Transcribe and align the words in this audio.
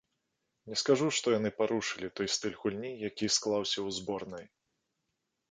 Не 0.69 0.77
скажу, 0.81 1.09
што 1.17 1.33
яны 1.39 1.51
парушылі 1.59 2.09
той 2.21 2.31
стыль 2.37 2.57
гульні, 2.63 2.91
які 3.09 3.31
склаўся 3.37 3.75
ў 3.75 3.89
зборнай. 4.01 4.45